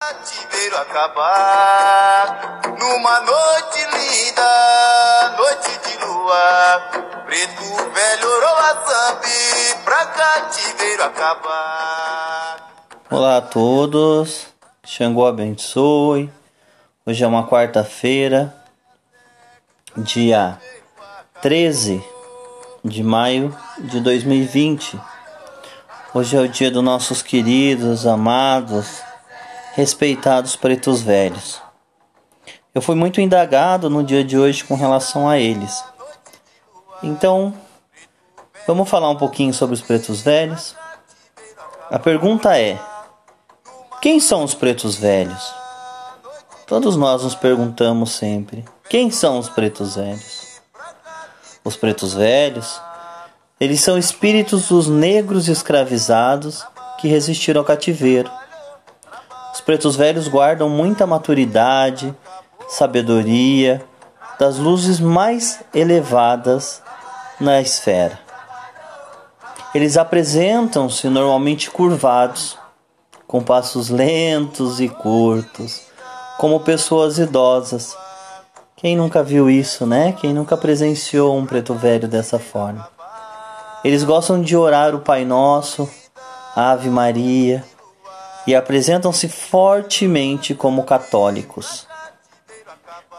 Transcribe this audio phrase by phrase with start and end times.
[0.00, 6.80] cativeiro acabar numa noite linda, noite de lua.
[7.26, 12.70] Preto velho oroa zambi pra cativeiro acabar.
[13.10, 14.46] Olá a todos,
[14.86, 16.30] Xangô abençoe.
[17.04, 18.54] Hoje é uma quarta-feira,
[19.96, 20.58] dia
[21.42, 22.00] 13
[22.84, 24.98] de maio de 2020.
[26.14, 29.07] Hoje é o dia dos nossos queridos, amados,
[29.78, 31.62] respeitados pretos velhos.
[32.74, 35.84] Eu fui muito indagado no dia de hoje com relação a eles.
[37.00, 37.54] Então,
[38.66, 40.74] vamos falar um pouquinho sobre os pretos velhos?
[41.92, 42.76] A pergunta é:
[44.02, 45.54] quem são os pretos velhos?
[46.66, 50.60] Todos nós nos perguntamos sempre: quem são os pretos velhos?
[51.64, 52.80] Os pretos velhos,
[53.60, 56.66] eles são espíritos dos negros escravizados
[57.00, 58.28] que resistiram ao cativeiro
[59.58, 62.14] os pretos velhos guardam muita maturidade,
[62.68, 63.84] sabedoria,
[64.38, 66.80] das luzes mais elevadas
[67.40, 68.20] na esfera.
[69.74, 72.56] Eles apresentam-se normalmente curvados,
[73.26, 75.82] com passos lentos e curtos,
[76.38, 77.96] como pessoas idosas.
[78.76, 80.12] Quem nunca viu isso, né?
[80.20, 82.88] Quem nunca presenciou um preto velho dessa forma?
[83.82, 85.90] Eles gostam de orar o Pai Nosso,
[86.54, 87.64] Ave Maria,
[88.48, 91.86] e apresentam-se fortemente como católicos.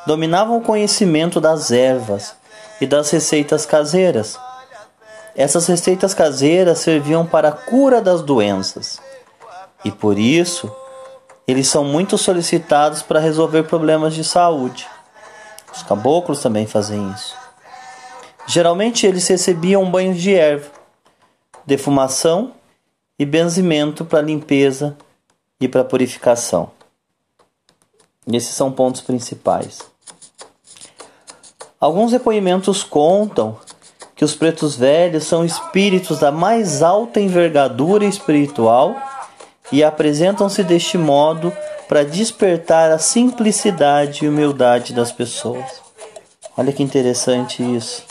[0.08, 2.34] Dominavam o conhecimento das ervas
[2.82, 4.40] e das receitas caseiras.
[5.36, 9.00] Essas receitas caseiras serviam para a cura das doenças
[9.86, 10.76] e por isso
[11.48, 14.88] eles são muito solicitados para resolver problemas de saúde.
[15.72, 17.38] Os caboclos também fazem isso.
[18.48, 20.72] Geralmente eles recebiam banhos de erva,
[21.68, 22.54] defumação
[23.20, 24.98] e benzimento para limpeza
[25.60, 26.72] e para purificação.
[28.32, 29.80] Esses são pontos principais.
[31.80, 33.58] Alguns depoimentos contam
[34.16, 38.96] que os pretos velhos são espíritos da mais alta envergadura espiritual
[39.72, 41.54] e apresentam-se deste modo
[41.88, 45.82] para despertar a simplicidade e humildade das pessoas.
[46.58, 48.04] Olha que interessante isso.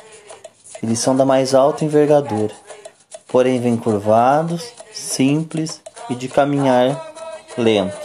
[0.83, 2.55] Eles são da mais alta envergadura,
[3.27, 7.08] porém vêm curvados, simples e de caminhar
[7.61, 7.97] lento.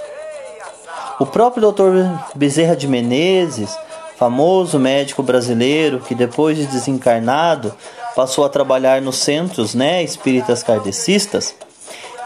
[1.19, 2.09] O próprio Dr.
[2.35, 3.77] Bezerra de Menezes,
[4.17, 7.73] famoso médico brasileiro que depois de desencarnado
[8.15, 11.55] passou a trabalhar nos centros né, espíritas kardecistas,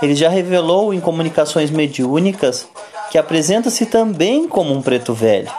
[0.01, 2.67] ele já revelou em comunicações mediúnicas
[3.09, 5.51] que apresenta-se também como um preto velho.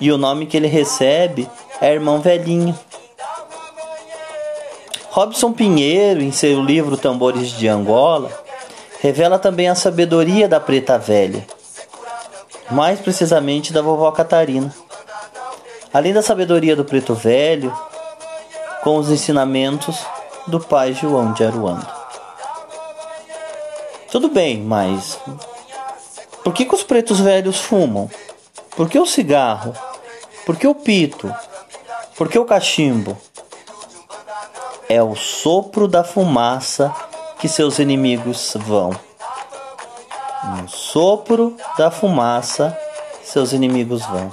[0.00, 1.48] E o nome que ele recebe
[1.80, 2.78] é Irmão Velhinho.
[5.10, 8.30] Robson Pinheiro, em seu livro Tambores de Angola,
[9.02, 11.44] revela também a sabedoria da preta velha,
[12.70, 14.72] mais precisamente da vovó Catarina.
[15.92, 17.76] Além da sabedoria do preto velho,
[18.84, 20.06] com os ensinamentos
[20.46, 21.84] do pai João de Aruanda.
[24.08, 25.18] Tudo bem, mas
[26.44, 28.08] por que, que os pretos velhos fumam?
[28.76, 29.74] Por que o cigarro?
[30.46, 31.34] Por que o pito?
[32.16, 33.18] Por que o cachimbo?
[34.88, 36.94] É o sopro da fumaça
[37.42, 38.92] que seus inimigos vão.
[40.44, 42.78] No sopro da fumaça,
[43.24, 44.30] seus inimigos vão.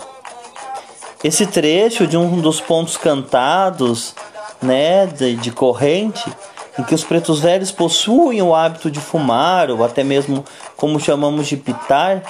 [1.23, 4.13] Esse trecho de um dos pontos cantados,
[4.61, 6.31] né, de, de corrente,
[6.77, 10.45] em que os pretos velhos possuem o hábito de fumar, ou até mesmo
[10.77, 12.21] como chamamos de pitar,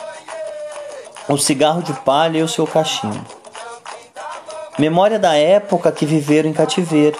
[1.27, 3.25] o cigarro de palha e o seu cachimbo.
[4.77, 7.17] Memória da época que viveram em cativeiro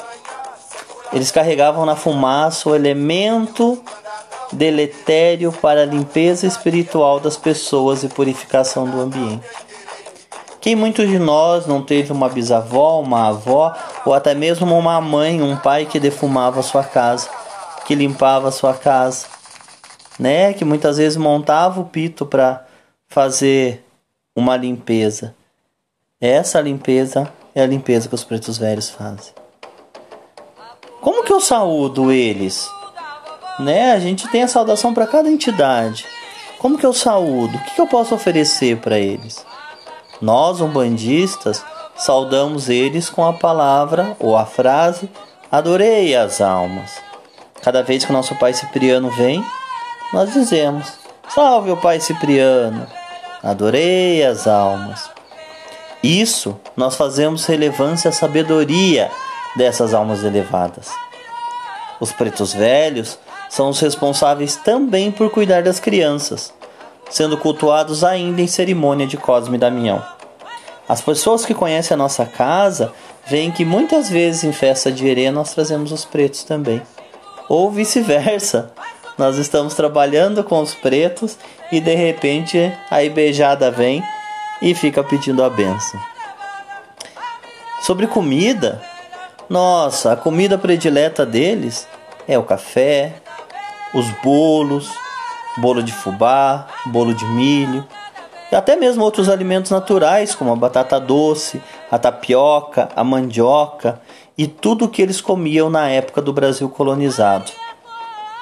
[1.12, 3.82] eles carregavam na fumaça o elemento
[4.52, 9.46] deletério para a limpeza espiritual das pessoas e purificação do ambiente.
[10.62, 13.74] Quem muitos de nós não teve uma bisavó, uma avó
[14.06, 17.30] ou até mesmo uma mãe, um pai que defumava sua casa,
[17.86, 19.26] que limpava sua casa,
[20.20, 20.54] né?
[20.54, 22.66] Que muitas vezes montava o pito para
[23.08, 23.86] fazer
[24.36, 25.34] uma limpeza.
[26.20, 29.39] Essa limpeza é a limpeza que os pretos velhos fazem.
[31.02, 32.70] Como que eu saúdo eles?
[33.60, 33.92] Né?
[33.92, 36.06] A gente tem a saudação para cada entidade.
[36.58, 37.58] Como que eu saúdo?
[37.58, 39.46] O que, que eu posso oferecer para eles?
[40.22, 41.64] Nós, umbandistas,
[41.96, 45.10] saudamos eles com a palavra ou a frase
[45.52, 47.02] Adorei as almas.
[47.64, 49.44] Cada vez que o nosso pai Cipriano vem,
[50.14, 50.94] nós dizemos:
[51.28, 52.86] Salve o pai Cipriano,
[53.42, 55.10] adorei as almas.
[56.04, 59.10] Isso nós fazemos relevância à sabedoria
[59.60, 60.88] dessas almas elevadas.
[62.00, 63.20] Os pretos velhos
[63.50, 66.54] são os responsáveis também por cuidar das crianças,
[67.10, 70.02] sendo cultuados ainda em cerimônia de Cosme e Damião.
[70.88, 72.94] As pessoas que conhecem a nossa casa
[73.28, 76.82] veem que muitas vezes em festa de herê nós trazemos os pretos também.
[77.50, 78.72] Ou vice-versa.
[79.18, 81.38] Nós estamos trabalhando com os pretos
[81.70, 84.02] e de repente a beijada vem
[84.62, 86.00] e fica pedindo a benção.
[87.82, 88.82] Sobre comida,
[89.50, 91.88] nossa, a comida predileta deles
[92.28, 93.14] é o café,
[93.94, 94.92] os bolos,
[95.58, 97.84] bolo de fubá, bolo de milho,
[98.52, 101.62] e até mesmo outros alimentos naturais, como a batata doce,
[101.92, 104.02] a tapioca, a mandioca
[104.38, 107.52] e tudo o que eles comiam na época do Brasil colonizado.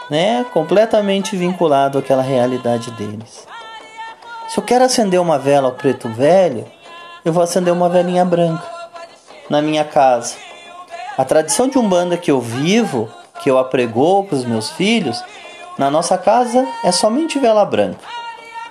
[0.09, 0.45] Né?
[0.53, 3.45] Completamente vinculado àquela realidade deles.
[4.47, 6.65] Se eu quero acender uma vela ao preto velho,
[7.25, 8.63] eu vou acender uma velinha branca
[9.49, 10.46] na minha casa.
[11.17, 13.09] A tradição de umbanda que eu vivo,
[13.41, 15.23] que eu apregou para os meus filhos,
[15.77, 18.17] na nossa casa é somente vela branca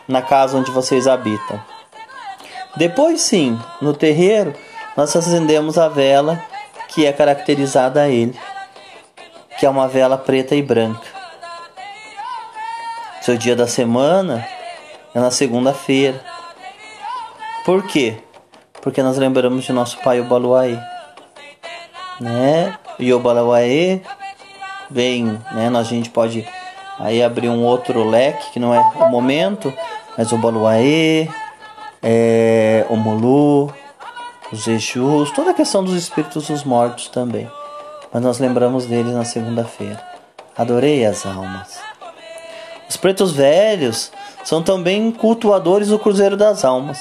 [0.08, 1.60] na casa onde vocês habitam.
[2.76, 4.54] Depois, sim, no terreiro,
[4.96, 6.43] nós acendemos a vela
[6.88, 8.38] que é caracterizada a ele,
[9.58, 11.06] que é uma vela preta e branca.
[13.20, 14.46] Seu dia da semana
[15.14, 16.22] é na segunda-feira.
[17.64, 18.19] Por quê?
[18.81, 20.78] Porque nós lembramos de nosso pai Obaluaê.
[22.21, 22.77] Né?
[23.15, 24.01] Obaluaê
[24.91, 25.71] vem, né?
[25.75, 26.47] A gente pode
[26.99, 29.73] aí abrir um outro leque que não é o momento,
[30.17, 31.29] mas o Baluaê,
[32.03, 33.73] é, o Mulu,
[34.53, 37.51] os Exus, toda a questão dos espíritos dos mortos também.
[38.13, 40.01] Mas nós lembramos deles na segunda-feira.
[40.57, 41.79] Adorei as almas.
[42.89, 44.13] Os pretos velhos
[44.45, 46.99] são também cultuadores do Cruzeiro das Almas,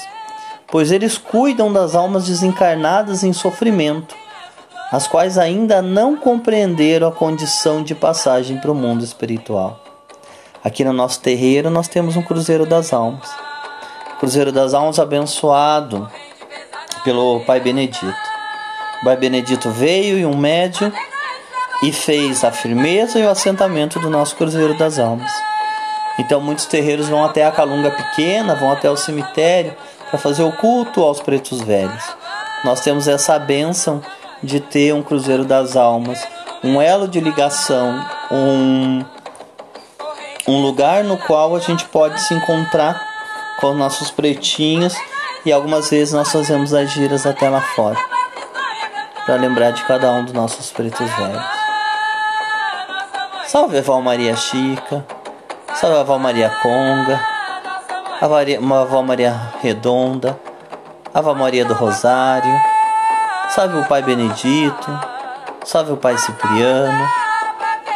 [0.66, 4.16] pois eles cuidam das almas desencarnadas em sofrimento,
[4.90, 9.80] as quais ainda não compreenderam a condição de passagem para o mundo espiritual.
[10.62, 13.28] Aqui no nosso terreiro nós temos um Cruzeiro das Almas.
[14.18, 16.10] Cruzeiro das Almas abençoado
[17.04, 18.06] pelo Pai Benedito.
[19.00, 20.92] O Pai Benedito veio e um médium
[21.82, 25.30] e fez a firmeza e o assentamento do nosso Cruzeiro das Almas.
[26.18, 29.74] Então muitos terreiros vão até a Calunga Pequena, vão até o cemitério
[30.08, 32.04] para fazer o culto aos pretos velhos.
[32.64, 34.02] Nós temos essa bênção
[34.42, 36.26] de ter um Cruzeiro das Almas,
[36.62, 39.04] um elo de ligação, um
[40.48, 43.04] um lugar no qual a gente pode se encontrar
[43.60, 44.94] com os nossos pretinhos
[45.44, 47.96] e algumas vezes nós fazemos as giras até lá fora
[49.24, 51.44] para lembrar de cada um dos nossos pretos velhos.
[53.48, 55.04] Salve a Maria Chica,
[55.74, 57.20] salve a Val Maria Conga,
[58.20, 60.38] a Val Maria Redonda,
[61.12, 62.52] a Val Maria do Rosário,
[63.50, 65.00] salve o Pai Benedito,
[65.64, 67.08] salve o Pai Cipriano,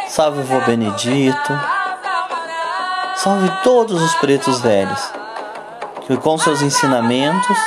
[0.07, 1.81] salve o Vô Benedito.
[3.23, 4.99] Salve todos os pretos velhos,
[6.07, 7.57] que com seus ensinamentos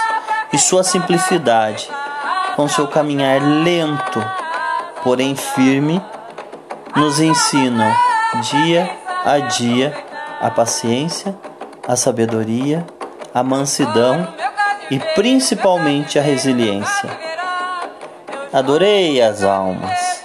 [0.53, 1.89] e sua simplicidade,
[2.57, 4.25] com seu caminhar lento,
[5.05, 6.03] porém firme,
[6.97, 7.95] nos ensinam
[8.51, 8.91] dia
[9.25, 9.95] a dia
[10.41, 11.37] a paciência,
[11.87, 12.85] a sabedoria,
[13.33, 14.27] a mansidão
[14.91, 17.34] e principalmente a resiliência.
[18.55, 20.24] Adorei as almas.